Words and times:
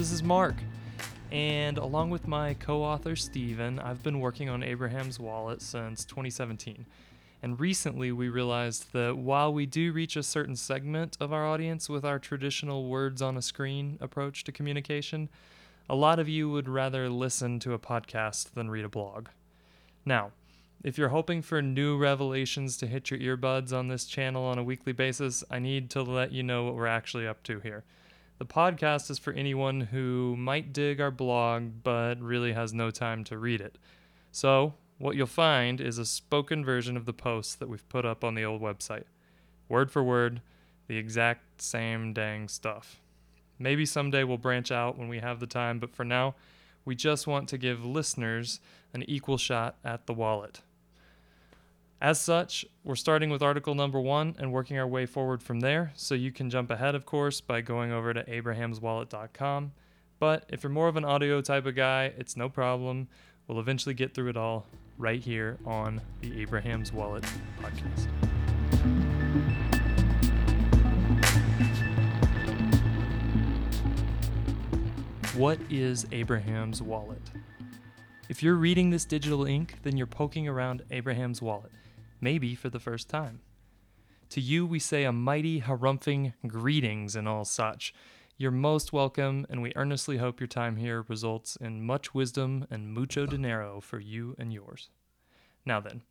this 0.00 0.12
is 0.12 0.22
Mark. 0.22 0.54
And 1.30 1.76
along 1.76 2.08
with 2.08 2.26
my 2.26 2.54
co 2.54 2.82
author 2.82 3.14
Steven, 3.14 3.78
I've 3.78 4.02
been 4.02 4.18
working 4.18 4.48
on 4.48 4.62
Abraham's 4.62 5.20
Wallet 5.20 5.60
since 5.60 6.06
2017. 6.06 6.86
And 7.42 7.60
recently 7.60 8.10
we 8.10 8.30
realized 8.30 8.94
that 8.94 9.18
while 9.18 9.52
we 9.52 9.66
do 9.66 9.92
reach 9.92 10.16
a 10.16 10.22
certain 10.22 10.56
segment 10.56 11.18
of 11.20 11.34
our 11.34 11.46
audience 11.46 11.90
with 11.90 12.06
our 12.06 12.18
traditional 12.18 12.88
words 12.88 13.20
on 13.20 13.36
a 13.36 13.42
screen 13.42 13.98
approach 14.00 14.42
to 14.44 14.52
communication, 14.52 15.28
a 15.86 15.94
lot 15.94 16.18
of 16.18 16.30
you 16.30 16.48
would 16.48 16.66
rather 16.66 17.10
listen 17.10 17.58
to 17.58 17.74
a 17.74 17.78
podcast 17.78 18.54
than 18.54 18.70
read 18.70 18.86
a 18.86 18.88
blog. 18.88 19.28
Now, 20.06 20.30
if 20.82 20.96
you're 20.96 21.10
hoping 21.10 21.42
for 21.42 21.60
new 21.60 21.98
revelations 21.98 22.78
to 22.78 22.86
hit 22.86 23.10
your 23.10 23.36
earbuds 23.36 23.70
on 23.70 23.88
this 23.88 24.06
channel 24.06 24.44
on 24.44 24.56
a 24.56 24.64
weekly 24.64 24.94
basis, 24.94 25.44
I 25.50 25.58
need 25.58 25.90
to 25.90 26.02
let 26.02 26.32
you 26.32 26.42
know 26.42 26.64
what 26.64 26.74
we're 26.74 26.86
actually 26.86 27.26
up 27.26 27.42
to 27.42 27.60
here. 27.60 27.84
The 28.40 28.46
podcast 28.46 29.10
is 29.10 29.18
for 29.18 29.34
anyone 29.34 29.82
who 29.82 30.34
might 30.34 30.72
dig 30.72 30.98
our 30.98 31.10
blog 31.10 31.82
but 31.82 32.18
really 32.22 32.54
has 32.54 32.72
no 32.72 32.90
time 32.90 33.22
to 33.24 33.36
read 33.36 33.60
it. 33.60 33.76
So, 34.32 34.72
what 34.96 35.14
you'll 35.14 35.26
find 35.26 35.78
is 35.78 35.98
a 35.98 36.06
spoken 36.06 36.64
version 36.64 36.96
of 36.96 37.04
the 37.04 37.12
posts 37.12 37.54
that 37.56 37.68
we've 37.68 37.86
put 37.90 38.06
up 38.06 38.24
on 38.24 38.34
the 38.34 38.44
old 38.46 38.62
website. 38.62 39.04
Word 39.68 39.90
for 39.90 40.02
word, 40.02 40.40
the 40.86 40.96
exact 40.96 41.60
same 41.60 42.14
dang 42.14 42.48
stuff. 42.48 43.02
Maybe 43.58 43.84
someday 43.84 44.24
we'll 44.24 44.38
branch 44.38 44.72
out 44.72 44.96
when 44.96 45.08
we 45.08 45.18
have 45.18 45.38
the 45.38 45.46
time, 45.46 45.78
but 45.78 45.94
for 45.94 46.06
now, 46.06 46.34
we 46.86 46.94
just 46.94 47.26
want 47.26 47.46
to 47.50 47.58
give 47.58 47.84
listeners 47.84 48.58
an 48.94 49.02
equal 49.02 49.36
shot 49.36 49.76
at 49.84 50.06
the 50.06 50.14
wallet. 50.14 50.62
As 52.02 52.18
such, 52.18 52.64
we're 52.82 52.94
starting 52.96 53.28
with 53.28 53.42
article 53.42 53.74
number 53.74 54.00
one 54.00 54.34
and 54.38 54.50
working 54.52 54.78
our 54.78 54.86
way 54.86 55.04
forward 55.04 55.42
from 55.42 55.60
there. 55.60 55.92
So 55.94 56.14
you 56.14 56.32
can 56.32 56.48
jump 56.48 56.70
ahead, 56.70 56.94
of 56.94 57.04
course, 57.04 57.42
by 57.42 57.60
going 57.60 57.92
over 57.92 58.14
to 58.14 58.24
abrahamswallet.com. 58.24 59.72
But 60.18 60.46
if 60.48 60.62
you're 60.62 60.70
more 60.70 60.88
of 60.88 60.96
an 60.96 61.04
audio 61.04 61.42
type 61.42 61.66
of 61.66 61.74
guy, 61.74 62.12
it's 62.16 62.38
no 62.38 62.48
problem. 62.48 63.08
We'll 63.46 63.60
eventually 63.60 63.94
get 63.94 64.14
through 64.14 64.30
it 64.30 64.36
all 64.38 64.64
right 64.96 65.20
here 65.20 65.58
on 65.66 66.00
the 66.22 66.40
Abraham's 66.40 66.90
Wallet 66.90 67.24
podcast. 67.60 68.06
What 75.34 75.58
is 75.68 76.06
Abraham's 76.12 76.80
Wallet? 76.80 77.22
If 78.30 78.44
you're 78.44 78.54
reading 78.54 78.90
this 78.90 79.06
digital 79.06 79.44
ink, 79.44 79.78
then 79.82 79.96
you're 79.96 80.06
poking 80.06 80.46
around 80.46 80.84
Abraham's 80.92 81.42
Wallet 81.42 81.72
maybe 82.20 82.54
for 82.54 82.70
the 82.70 82.78
first 82.78 83.08
time. 83.08 83.40
To 84.28 84.40
you 84.40 84.64
we 84.64 84.78
say 84.78 85.02
a 85.02 85.10
mighty 85.10 85.60
harumphing 85.62 86.34
greetings 86.46 87.16
and 87.16 87.26
all 87.26 87.44
such. 87.44 87.92
You're 88.36 88.52
most 88.52 88.92
welcome, 88.92 89.46
and 89.50 89.60
we 89.62 89.72
earnestly 89.74 90.18
hope 90.18 90.38
your 90.38 90.46
time 90.46 90.76
here 90.76 91.04
results 91.08 91.56
in 91.56 91.84
much 91.84 92.14
wisdom 92.14 92.68
and 92.70 92.94
mucho 92.94 93.26
dinero 93.26 93.80
for 93.80 93.98
you 93.98 94.36
and 94.38 94.52
yours. 94.52 94.90
Now 95.66 95.80
then, 95.80 96.02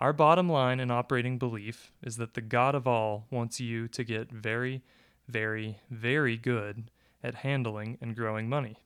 our 0.00 0.12
bottom 0.12 0.48
line 0.48 0.80
and 0.80 0.90
operating 0.90 1.38
belief 1.38 1.92
is 2.02 2.16
that 2.16 2.34
the 2.34 2.40
God 2.40 2.74
of 2.74 2.88
all 2.88 3.28
wants 3.30 3.60
you 3.60 3.86
to 3.86 4.02
get 4.02 4.32
very, 4.32 4.82
very, 5.28 5.78
very 5.88 6.36
good 6.36 6.90
at 7.22 7.36
handling 7.36 7.98
and 8.00 8.16
growing 8.16 8.48
money. 8.48 8.80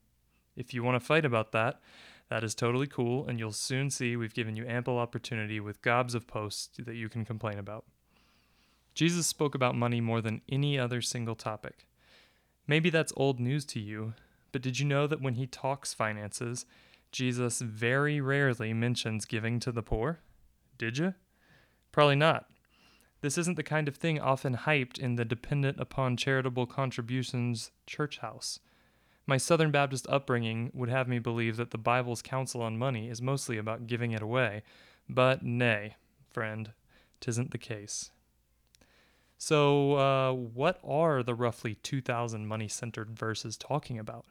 If 0.57 0.75
you 0.75 0.83
want 0.83 1.01
to 1.01 1.07
fight 1.07 1.25
about 1.25 1.53
that, 1.53 1.81
that 2.29 2.43
is 2.43 2.55
totally 2.55 2.87
cool, 2.87 3.27
and 3.27 3.39
you'll 3.39 3.53
soon 3.53 3.91
see 3.91 4.17
we've 4.17 4.35
given 4.35 4.57
you 4.57 4.67
ample 4.67 4.99
opportunity 4.99 5.61
with 5.61 5.83
gobs 5.83 6.15
of 6.15 6.27
posts 6.27 6.77
that 6.79 6.97
you 6.97 7.09
can 7.09 7.25
complain 7.25 7.59
about. 7.59 7.85
Jesus 8.95 9.27
spoke 9.27 9.55
about 9.55 9.75
money 9.75 10.01
more 10.01 10.21
than 10.21 10.41
any 10.49 10.79
other 10.79 11.03
single 11.03 11.37
topic. 11.37 11.87
Maybe 12.67 12.91
that's 12.91 13.13
old 13.17 13.39
news 13.39 13.65
to 13.67 13.81
you, 13.81 14.15
but 14.51 14.63
did 14.63 14.81
you 14.81 14.87
know 14.87 15.07
that 15.07 15.21
when 15.21 15.35
he 15.35 15.47
talks 15.47 15.95
finances, 15.95 16.67
Jesus 17.13 17.61
very 17.61 18.21
rarely 18.21 18.73
mentions 18.73 19.25
giving 19.25 19.61
to 19.61 19.71
the 19.71 19.83
poor? 19.83 20.21
Did 20.79 20.99
you? 20.99 21.15
Probably 21.93 22.17
not. 22.17 22.47
This 23.21 23.39
isn't 23.39 23.57
the 23.57 23.63
kind 23.63 23.89
of 23.89 23.97
thing 23.97 24.21
often 24.21 24.57
hyped 24.57 24.99
in 24.99 25.17
the 25.17 25.25
dependent 25.25 25.81
upon 25.81 26.17
charitable 26.17 26.67
contributions 26.67 27.71
church 27.87 28.19
house. 28.19 28.59
My 29.29 29.39
Southern 29.39 29.73
Baptist 29.73 30.07
upbringing 30.09 30.71
would 30.73 30.89
have 30.89 31.09
me 31.09 31.19
believe 31.19 31.57
that 31.57 31.73
the 31.73 31.79
Bible's 31.79 32.23
counsel 32.23 32.63
on 32.63 32.79
money 32.79 33.09
is 33.09 33.21
mostly 33.21 33.59
about 33.59 33.89
giving 33.89 34.13
it 34.13 34.23
away, 34.23 34.63
but 35.09 35.43
nay, 35.43 35.97
friend, 36.31 36.71
tisn't 37.21 37.51
the 37.51 37.59
case. 37.59 38.13
So, 39.37 39.95
uh, 39.95 40.33
what 40.33 40.79
are 40.85 41.25
the 41.25 41.35
roughly 41.35 41.75
2,000 41.75 42.47
money 42.47 42.69
centered 42.69 43.19
verses 43.19 43.57
talking 43.57 43.99
about? 43.99 44.27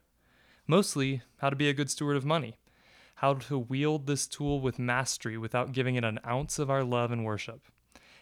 Mostly, 0.66 1.22
how 1.38 1.50
to 1.50 1.56
be 1.56 1.70
a 1.70 1.74
good 1.74 1.92
steward 1.92 2.16
of 2.16 2.26
money, 2.26 2.58
how 3.16 3.34
to 3.34 3.60
wield 3.60 4.08
this 4.08 4.26
tool 4.26 4.62
with 4.62 4.80
mastery 4.80 5.38
without 5.38 5.74
giving 5.74 5.96
it 5.96 6.06
an 6.06 6.20
ounce 6.26 6.58
of 6.58 6.72
our 6.72 6.84
love 6.84 7.12
and 7.12 7.26
worship. 7.26 7.68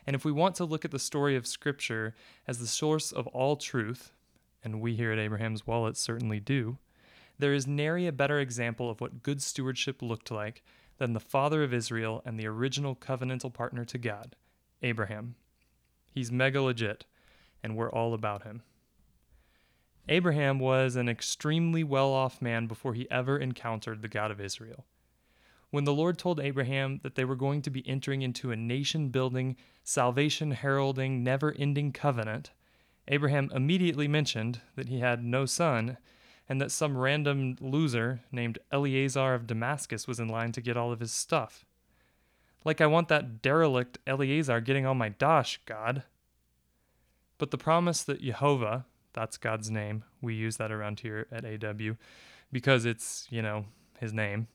And 0.06 0.16
if 0.16 0.26
we 0.26 0.32
want 0.32 0.56
to 0.56 0.66
look 0.66 0.84
at 0.84 0.92
the 0.92 1.00
story 1.00 1.36
of 1.36 1.48
Scripture 1.48 2.16
as 2.48 2.58
the 2.58 2.68
source 2.68 3.12
of 3.12 3.28
all 3.28 3.56
truth, 3.56 4.12
and 4.63 4.81
we 4.81 4.96
here 4.96 5.12
at 5.12 5.19
Abraham's 5.19 5.68
Wallet 5.68 5.97
certainly 5.97 6.40
do, 6.40 6.78
there 7.40 7.53
is 7.53 7.68
nary 7.68 8.07
a 8.07 8.12
better 8.12 8.40
example 8.40 8.90
of 8.90 9.01
what 9.01 9.24
good 9.24 9.41
stewardship 9.41 10.01
looked 10.01 10.31
like 10.31 10.63
than 10.97 11.13
the 11.13 11.19
father 11.19 11.63
of 11.63 11.74
Israel 11.74 12.22
and 12.25 12.40
the 12.40 12.47
original 12.47 12.96
covenantal 12.96 13.53
partner 13.53 13.84
to 13.85 13.97
God, 13.97 14.35
Abraham. 14.81 15.35
He's 16.12 16.31
mega 16.31 16.62
legit, 16.62 17.06
and 17.63 17.75
we're 17.75 17.91
all 17.91 18.13
about 18.13 18.44
him. 18.44 18.62
Abraham 20.09 20.59
was 20.59 20.95
an 20.95 21.07
extremely 21.07 21.84
well 21.84 22.12
off 22.12 22.41
man 22.41 22.68
before 22.68 22.94
he 22.94 23.09
ever 23.09 23.38
encountered 23.38 24.01
the 24.01 24.09
God 24.09 24.31
of 24.31 24.41
Israel. 24.41 24.85
When 25.72 25.85
the 25.85 25.94
Lord 25.94 26.19
told 26.19 26.40
Abraham 26.40 27.00
that 27.03 27.16
they 27.16 27.25
were 27.25 27.35
going 27.35 27.62
to 27.63 27.72
be 27.72 27.88
entering 27.88 28.22
into 28.22 28.51
a 28.51 28.56
nation 28.56 29.09
building, 29.09 29.56
salvation 29.84 30.51
heralding, 30.51 31.24
never 31.24 31.51
ending 31.57 31.91
covenant, 31.91 32.51
Abraham 33.08 33.52
immediately 33.53 34.08
mentioned 34.08 34.62
that 34.75 34.90
he 34.90 35.00
had 35.00 35.24
no 35.24 35.46
son 35.46 35.97
and 36.47 36.62
that 36.62 36.72
some 36.72 36.97
random 36.97 37.56
loser 37.59 38.22
named 38.31 38.59
Eliezer 38.72 39.34
of 39.34 39.47
Damascus 39.47 40.08
was 40.08 40.19
in 40.19 40.28
line 40.28 40.52
to 40.53 40.62
get 40.62 40.78
all 40.78 40.91
of 40.91 41.00
his 41.00 41.12
stuff. 41.12 41.66
Like 42.66 42.81
I 42.81 42.88
want 42.88 43.09
that 43.09 43.42
derelict 43.42 43.97
Eliezer 44.08 44.62
getting 44.62 44.86
all 44.86 44.96
my 44.96 45.09
dosh, 45.09 45.59
God. 45.66 46.03
But 47.38 47.52
the 47.52 47.58
promise 47.58 48.03
that 48.03 48.22
Jehovah, 48.22 48.86
that's 49.13 49.38
God's 49.38 49.69
name, 49.69 50.03
we 50.22 50.34
use 50.34 50.58
that 50.58 50.72
around 50.72 51.02
here 51.02 51.28
at 51.31 51.46
AW 51.46 51.96
because 52.52 52.86
it's, 52.86 53.28
you 53.30 53.42
know, 53.42 53.66
his 54.00 54.13
name, 54.13 54.47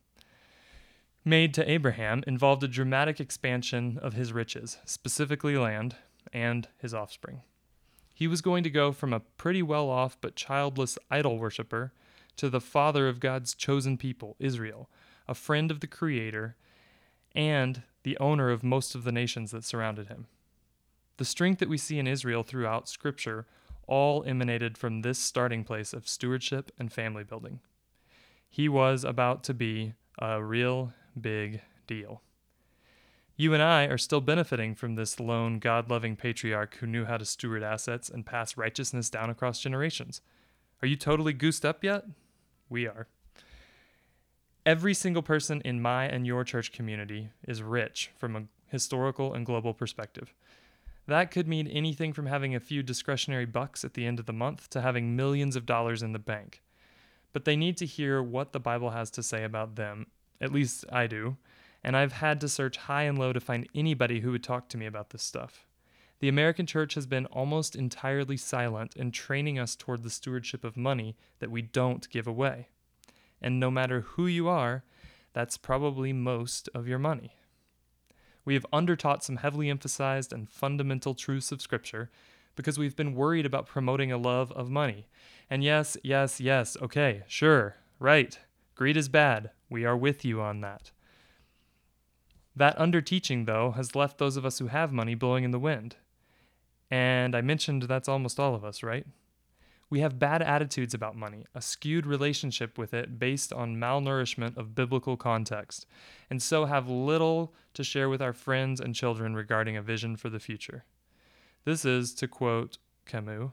made 1.24 1.52
to 1.54 1.70
Abraham 1.70 2.22
involved 2.26 2.62
a 2.62 2.68
dramatic 2.68 3.20
expansion 3.20 3.98
of 4.00 4.14
his 4.14 4.32
riches, 4.32 4.78
specifically 4.84 5.56
land, 5.56 5.96
and 6.32 6.68
his 6.78 6.94
offspring. 6.94 7.42
He 8.18 8.26
was 8.26 8.40
going 8.40 8.64
to 8.64 8.70
go 8.70 8.90
from 8.90 9.12
a 9.12 9.20
pretty 9.20 9.62
well 9.62 9.88
off 9.88 10.18
but 10.20 10.34
childless 10.34 10.98
idol 11.08 11.38
worshiper 11.38 11.92
to 12.36 12.50
the 12.50 12.60
father 12.60 13.08
of 13.08 13.20
God's 13.20 13.54
chosen 13.54 13.96
people, 13.96 14.34
Israel, 14.40 14.90
a 15.28 15.34
friend 15.34 15.70
of 15.70 15.78
the 15.78 15.86
Creator, 15.86 16.56
and 17.32 17.82
the 18.02 18.18
owner 18.18 18.50
of 18.50 18.64
most 18.64 18.96
of 18.96 19.04
the 19.04 19.12
nations 19.12 19.52
that 19.52 19.62
surrounded 19.62 20.08
him. 20.08 20.26
The 21.18 21.24
strength 21.24 21.60
that 21.60 21.68
we 21.68 21.78
see 21.78 22.00
in 22.00 22.08
Israel 22.08 22.42
throughout 22.42 22.88
Scripture 22.88 23.46
all 23.86 24.24
emanated 24.24 24.76
from 24.76 25.02
this 25.02 25.20
starting 25.20 25.62
place 25.62 25.92
of 25.92 26.08
stewardship 26.08 26.72
and 26.76 26.92
family 26.92 27.22
building. 27.22 27.60
He 28.50 28.68
was 28.68 29.04
about 29.04 29.44
to 29.44 29.54
be 29.54 29.94
a 30.18 30.42
real 30.42 30.92
big 31.20 31.60
deal. 31.86 32.22
You 33.40 33.54
and 33.54 33.62
I 33.62 33.84
are 33.84 33.98
still 33.98 34.20
benefiting 34.20 34.74
from 34.74 34.96
this 34.96 35.20
lone, 35.20 35.60
God 35.60 35.88
loving 35.88 36.16
patriarch 36.16 36.74
who 36.78 36.88
knew 36.88 37.04
how 37.04 37.18
to 37.18 37.24
steward 37.24 37.62
assets 37.62 38.10
and 38.10 38.26
pass 38.26 38.56
righteousness 38.56 39.08
down 39.08 39.30
across 39.30 39.60
generations. 39.60 40.20
Are 40.82 40.88
you 40.88 40.96
totally 40.96 41.32
goosed 41.32 41.64
up 41.64 41.84
yet? 41.84 42.04
We 42.68 42.88
are. 42.88 43.06
Every 44.66 44.92
single 44.92 45.22
person 45.22 45.62
in 45.64 45.80
my 45.80 46.06
and 46.06 46.26
your 46.26 46.42
church 46.42 46.72
community 46.72 47.30
is 47.46 47.62
rich 47.62 48.10
from 48.18 48.34
a 48.34 48.42
historical 48.66 49.32
and 49.32 49.46
global 49.46 49.72
perspective. 49.72 50.34
That 51.06 51.30
could 51.30 51.46
mean 51.46 51.68
anything 51.68 52.12
from 52.12 52.26
having 52.26 52.56
a 52.56 52.60
few 52.60 52.82
discretionary 52.82 53.46
bucks 53.46 53.84
at 53.84 53.94
the 53.94 54.04
end 54.04 54.18
of 54.18 54.26
the 54.26 54.32
month 54.32 54.68
to 54.70 54.80
having 54.80 55.14
millions 55.14 55.54
of 55.54 55.64
dollars 55.64 56.02
in 56.02 56.12
the 56.12 56.18
bank. 56.18 56.60
but 57.32 57.44
they 57.44 57.56
need 57.56 57.76
to 57.76 57.86
hear 57.86 58.22
what 58.22 58.52
the 58.52 58.60
Bible 58.60 58.90
has 58.90 59.10
to 59.12 59.22
say 59.22 59.44
about 59.44 59.76
them. 59.76 60.06
At 60.40 60.52
least 60.52 60.84
I 60.90 61.06
do. 61.06 61.36
And 61.82 61.96
I've 61.96 62.12
had 62.12 62.40
to 62.40 62.48
search 62.48 62.76
high 62.76 63.04
and 63.04 63.18
low 63.18 63.32
to 63.32 63.40
find 63.40 63.68
anybody 63.74 64.20
who 64.20 64.32
would 64.32 64.42
talk 64.42 64.68
to 64.68 64.76
me 64.76 64.86
about 64.86 65.10
this 65.10 65.22
stuff. 65.22 65.66
The 66.20 66.28
American 66.28 66.66
church 66.66 66.94
has 66.94 67.06
been 67.06 67.26
almost 67.26 67.76
entirely 67.76 68.36
silent 68.36 68.96
in 68.96 69.12
training 69.12 69.58
us 69.58 69.76
toward 69.76 70.02
the 70.02 70.10
stewardship 70.10 70.64
of 70.64 70.76
money 70.76 71.16
that 71.38 71.50
we 71.50 71.62
don't 71.62 72.10
give 72.10 72.26
away. 72.26 72.68
And 73.40 73.60
no 73.60 73.70
matter 73.70 74.00
who 74.00 74.26
you 74.26 74.48
are, 74.48 74.82
that's 75.32 75.56
probably 75.56 76.12
most 76.12 76.68
of 76.74 76.88
your 76.88 76.98
money. 76.98 77.36
We 78.44 78.54
have 78.54 78.66
undertaught 78.72 79.22
some 79.22 79.36
heavily 79.36 79.70
emphasized 79.70 80.32
and 80.32 80.48
fundamental 80.48 81.14
truths 81.14 81.52
of 81.52 81.62
Scripture 81.62 82.10
because 82.56 82.78
we've 82.78 82.96
been 82.96 83.14
worried 83.14 83.46
about 83.46 83.66
promoting 83.66 84.10
a 84.10 84.18
love 84.18 84.50
of 84.52 84.68
money. 84.68 85.06
And 85.48 85.62
yes, 85.62 85.96
yes, 86.02 86.40
yes, 86.40 86.76
okay, 86.82 87.22
sure, 87.28 87.76
right. 88.00 88.36
Greed 88.74 88.96
is 88.96 89.08
bad. 89.08 89.50
We 89.70 89.84
are 89.84 89.96
with 89.96 90.24
you 90.24 90.40
on 90.40 90.60
that. 90.62 90.90
That 92.58 92.76
underteaching, 92.76 93.46
though, 93.46 93.70
has 93.70 93.94
left 93.94 94.18
those 94.18 94.36
of 94.36 94.44
us 94.44 94.58
who 94.58 94.66
have 94.66 94.92
money 94.92 95.14
blowing 95.14 95.44
in 95.44 95.52
the 95.52 95.60
wind. 95.60 95.94
And 96.90 97.36
I 97.36 97.40
mentioned 97.40 97.82
that's 97.82 98.08
almost 98.08 98.40
all 98.40 98.52
of 98.56 98.64
us, 98.64 98.82
right? 98.82 99.06
We 99.90 100.00
have 100.00 100.18
bad 100.18 100.42
attitudes 100.42 100.92
about 100.92 101.14
money, 101.14 101.46
a 101.54 101.62
skewed 101.62 102.04
relationship 102.04 102.76
with 102.76 102.92
it 102.92 103.16
based 103.16 103.52
on 103.52 103.76
malnourishment 103.76 104.56
of 104.56 104.74
biblical 104.74 105.16
context, 105.16 105.86
and 106.28 106.42
so 106.42 106.64
have 106.64 106.88
little 106.88 107.54
to 107.74 107.84
share 107.84 108.08
with 108.08 108.20
our 108.20 108.32
friends 108.32 108.80
and 108.80 108.92
children 108.92 109.36
regarding 109.36 109.76
a 109.76 109.82
vision 109.82 110.16
for 110.16 110.28
the 110.28 110.40
future. 110.40 110.84
This 111.64 111.84
is, 111.84 112.12
to 112.14 112.26
quote 112.26 112.78
Camus, 113.06 113.52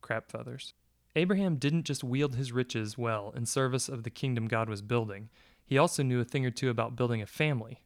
crap 0.00 0.28
feathers. 0.28 0.74
Abraham 1.14 1.54
didn't 1.54 1.84
just 1.84 2.02
wield 2.02 2.34
his 2.34 2.50
riches 2.50 2.98
well 2.98 3.32
in 3.36 3.46
service 3.46 3.88
of 3.88 4.02
the 4.02 4.10
kingdom 4.10 4.48
God 4.48 4.68
was 4.68 4.82
building, 4.82 5.28
he 5.64 5.78
also 5.78 6.02
knew 6.02 6.20
a 6.20 6.24
thing 6.24 6.44
or 6.44 6.50
two 6.50 6.68
about 6.68 6.96
building 6.96 7.22
a 7.22 7.26
family. 7.26 7.80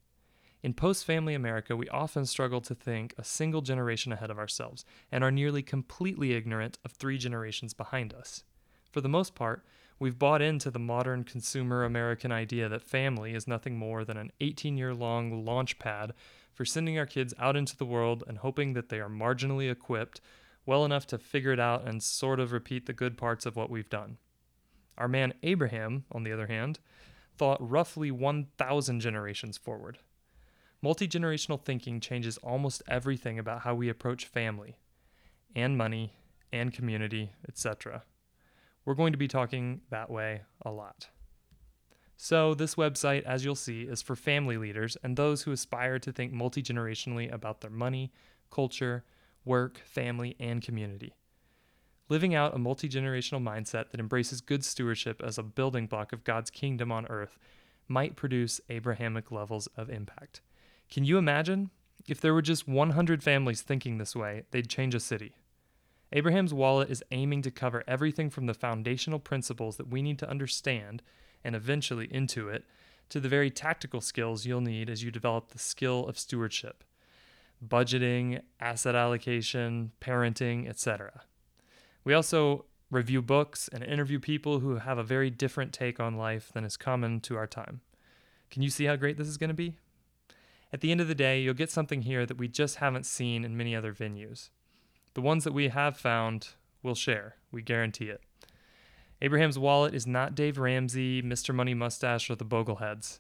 In 0.61 0.75
post 0.75 1.05
family 1.05 1.35
America, 1.35 1.77
we 1.77 1.89
often 1.89 2.27
struggle 2.27 2.61
to 2.63 2.75
think 2.75 3.15
a 3.17 3.23
single 3.23 3.61
generation 3.61 4.13
ahead 4.13 4.31
of 4.31 4.39
ourselves 4.39 4.85
and 5.13 5.23
are 5.23 5.31
nearly 5.31 5.63
completely 5.63 6.33
ignorant 6.33 6.79
of 6.85 6.93
three 6.93 7.17
generations 7.17 7.75
behind 7.75 8.13
us. 8.13 8.43
For 8.91 9.01
the 9.01 9.09
most 9.09 9.37
part, 9.37 9.65
we've 10.01 10.19
bought 10.19 10.43
into 10.43 10.73
the 10.73 10.81
modern 10.81 11.23
consumer 11.23 11.85
American 11.85 12.33
idea 12.33 12.69
that 12.69 12.83
family 12.83 13.35
is 13.35 13.47
nothing 13.47 13.79
more 13.79 14.05
than 14.05 14.17
an 14.17 14.33
18 14.41 14.77
year 14.77 14.95
long 14.95 15.45
launch 15.45 15.79
pad 15.79 16.13
for 16.53 16.65
sending 16.65 16.99
our 16.99 17.07
kids 17.07 17.33
out 17.39 17.57
into 17.57 17.77
the 17.77 17.87
world 17.87 18.25
and 18.27 18.39
hoping 18.39 18.73
that 18.73 18.89
they 18.89 18.99
are 18.99 19.09
marginally 19.09 19.71
equipped 19.71 20.21
well 20.67 20.85
enough 20.85 21.07
to 21.07 21.19
figure 21.19 21.53
it 21.53 21.61
out 21.61 21.87
and 21.87 22.03
sort 22.03 22.41
of 22.41 22.51
repeat 22.51 22.87
the 22.87 22.93
good 22.93 23.17
parts 23.17 23.47
of 23.47 23.55
what 23.55 23.71
we've 23.71 23.89
done. 23.89 24.19
Our 24.99 25.09
man 25.09 25.35
Abraham, 25.45 26.05
on 26.11 26.25
the 26.25 26.33
other 26.33 26.49
hand, 26.49 26.81
thought 27.37 27.59
roughly 27.61 28.11
1,000 28.11 28.99
generations 28.99 29.57
forward. 29.57 29.99
Multi 30.81 31.09
generational 31.09 31.61
thinking 31.61 31.99
changes 32.01 32.39
almost 32.39 32.83
everything 32.89 33.39
about 33.39 33.63
how 33.63 33.75
we 33.75 33.89
approach 33.89 34.27
family, 34.27 34.79
and 35.55 35.77
money, 35.77 36.13
and 36.53 36.73
community, 36.73 37.33
etc. 37.49 38.05
We're 38.85 38.95
going 38.95 39.13
to 39.13 39.19
be 39.19 39.29
talking 39.29 39.81
that 39.91 40.09
way 40.09 40.43
a 40.63 40.71
lot. 40.71 41.09
So, 42.17 42.55
this 42.55 42.75
website, 42.77 43.23
as 43.23 43.45
you'll 43.45 43.55
see, 43.55 43.83
is 43.83 44.03
for 44.03 44.17
family 44.17 44.57
leaders 44.57 44.97
and 45.03 45.17
those 45.17 45.43
who 45.43 45.53
aspire 45.53 45.99
to 46.01 46.13
think 46.13 46.33
multi 46.33 46.63
generationally 46.63 47.33
about 47.33 47.61
their 47.61 47.71
money, 47.71 48.13
culture, 48.51 49.05
work, 49.45 49.81
family, 49.85 50.37
and 50.41 50.63
community. 50.63 51.15
Living 52.09 52.35
out 52.35 52.55
a 52.55 52.59
multi 52.59 52.89
generational 52.89 53.43
mindset 53.43 53.91
that 53.91 54.01
embraces 54.01 54.41
good 54.41 54.65
stewardship 54.65 55.23
as 55.25 55.39
a 55.39 55.43
building 55.43 55.87
block 55.87 56.13
of 56.13 56.25
God's 56.25 56.51
kingdom 56.51 56.91
on 56.91 57.07
earth 57.07 57.39
might 57.87 58.17
produce 58.17 58.61
Abrahamic 58.69 59.31
levels 59.31 59.69
of 59.77 59.91
impact. 59.91 60.41
Can 60.91 61.05
you 61.05 61.19
imagine? 61.19 61.71
If 62.07 62.21
there 62.21 62.33
were 62.33 62.43
just 62.43 62.67
100 62.67 63.23
families 63.23 63.61
thinking 63.61 63.99
this 63.99 64.17
way, 64.17 64.45
they'd 64.51 64.69
change 64.69 64.95
a 64.95 65.01
city. 65.01 65.35
Abraham's 66.13 66.55
wallet 66.55 66.91
is 66.91 67.05
aiming 67.11 67.43
to 67.43 67.51
cover 67.51 67.85
everything 67.87 68.31
from 68.31 68.47
the 68.47 68.55
foundational 68.55 69.19
principles 69.19 69.77
that 69.77 69.89
we 69.89 70.01
need 70.01 70.19
to 70.21 70.31
understand 70.31 71.03
and 71.45 71.55
eventually 71.55 72.09
intuit 72.09 72.63
to 73.11 73.21
the 73.21 73.29
very 73.29 73.51
tactical 73.51 74.01
skills 74.01 74.47
you'll 74.47 74.61
need 74.61 74.89
as 74.89 75.03
you 75.03 75.11
develop 75.11 75.49
the 75.49 75.59
skill 75.59 76.07
of 76.07 76.19
stewardship 76.19 76.85
budgeting, 77.67 78.41
asset 78.61 78.95
allocation, 78.95 79.91
parenting, 80.01 80.69
etc. 80.69 81.23
We 82.05 82.15
also 82.15 82.67
review 82.91 83.21
books 83.21 83.69
and 83.73 83.83
interview 83.83 84.21
people 84.21 84.61
who 84.61 84.77
have 84.77 84.97
a 84.97 85.03
very 85.03 85.29
different 85.29 85.73
take 85.73 85.99
on 85.99 86.17
life 86.17 86.51
than 86.53 86.65
is 86.65 86.77
common 86.77 87.21
to 87.23 87.37
our 87.37 87.47
time. 87.47 87.81
Can 88.51 88.63
you 88.63 88.71
see 88.71 88.85
how 88.85 88.95
great 88.97 89.19
this 89.19 89.27
is 89.27 89.37
going 89.37 89.49
to 89.49 89.55
be? 89.55 89.77
At 90.73 90.83
the 90.83 90.91
end 90.91 91.01
of 91.01 91.09
the 91.09 91.15
day, 91.15 91.41
you'll 91.41 91.55
get 91.55 91.71
something 91.71 92.03
here 92.03 92.27
that 92.27 92.37
we 92.37 92.47
just 92.47 92.77
haven't 92.77 93.07
seen 93.07 93.45
in 93.45 93.57
many 93.57 93.75
other 93.75 93.95
venues. 93.95 94.51
The 95.15 95.23
ones 95.23 95.45
that 95.45 95.55
we 95.55 95.69
have 95.69 95.97
found, 95.97 96.49
we'll 96.83 96.95
share. 96.95 97.37
We 97.51 97.63
guarantee 97.63 98.11
it. 98.11 98.21
Abraham's 99.23 99.59
Wallet 99.59 99.95
is 99.95 100.07
not 100.07 100.35
Dave 100.35 100.59
Ramsey, 100.59 101.23
Mr. 101.23 101.55
Money 101.55 101.75
Mustache, 101.75 102.31
or 102.31 102.37
the 102.37 102.45
Bogleheads. 102.45 103.19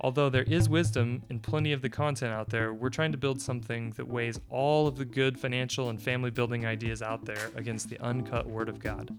Although 0.00 0.28
there 0.28 0.42
is 0.42 0.68
wisdom 0.68 1.22
in 1.30 1.40
plenty 1.40 1.72
of 1.72 1.82
the 1.82 1.88
content 1.88 2.32
out 2.32 2.50
there, 2.50 2.72
we're 2.72 2.90
trying 2.90 3.12
to 3.12 3.18
build 3.18 3.40
something 3.40 3.92
that 3.92 4.08
weighs 4.08 4.40
all 4.50 4.86
of 4.86 4.96
the 4.96 5.04
good 5.04 5.38
financial 5.38 5.88
and 5.88 6.02
family 6.02 6.30
building 6.30 6.66
ideas 6.66 7.00
out 7.00 7.24
there 7.24 7.50
against 7.54 7.88
the 7.88 7.98
uncut 8.00 8.46
Word 8.46 8.68
of 8.68 8.78
God. 8.78 9.16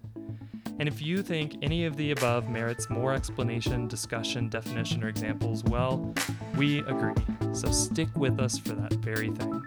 And 0.80 0.88
if 0.88 1.02
you 1.02 1.24
think 1.24 1.58
any 1.62 1.86
of 1.86 1.98
the 1.98 2.12
above 2.12 2.50
merits 2.50 2.90
more 2.90 3.14
explanation, 3.14 3.88
discussion, 3.88 4.48
definition, 4.50 5.04
or 5.04 5.08
examples, 5.08 5.64
well, 5.64 6.14
we 6.56 6.80
agree. 6.80 7.14
So 7.54 7.72
stick 7.72 8.10
with 8.16 8.40
us 8.40 8.60
for 8.60 8.74
that 8.74 8.94
very 8.94 9.32
thing. 9.32 9.64